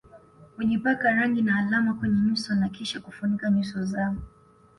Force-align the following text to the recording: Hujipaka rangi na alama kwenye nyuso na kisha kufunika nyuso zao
Hujipaka 0.57 1.11
rangi 1.11 1.41
na 1.41 1.59
alama 1.59 1.93
kwenye 1.93 2.19
nyuso 2.21 2.55
na 2.55 2.69
kisha 2.69 2.99
kufunika 3.01 3.49
nyuso 3.51 3.85
zao 3.85 4.15